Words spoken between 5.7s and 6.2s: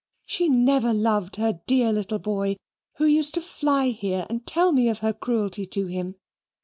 him.